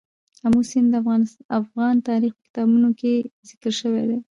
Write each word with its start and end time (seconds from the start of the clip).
آمو 0.45 0.61
سیند 0.69 0.89
د 0.93 0.95
افغان 1.59 1.95
تاریخ 2.09 2.31
په 2.37 2.43
کتابونو 2.47 2.89
کې 2.99 3.11
ذکر 3.49 3.71
شوی 3.79 4.03
دی. 4.09 4.17